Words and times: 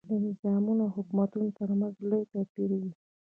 د 0.09 0.11
نظامونو 0.25 0.81
او 0.85 0.93
حکومتونو 0.97 1.47
ترمنځ 1.59 1.95
لوی 2.09 2.23
توپیر 2.31 2.69
وي. 2.79 2.91